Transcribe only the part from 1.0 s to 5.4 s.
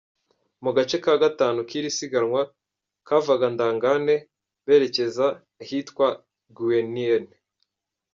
ka gatanu k’iri siganwa kavaga Ndangane berekeza